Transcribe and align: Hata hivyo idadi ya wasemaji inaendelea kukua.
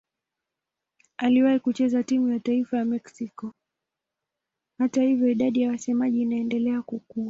Hata 4.77 5.01
hivyo 5.01 5.27
idadi 5.29 5.61
ya 5.61 5.69
wasemaji 5.69 6.21
inaendelea 6.21 6.81
kukua. 6.81 7.17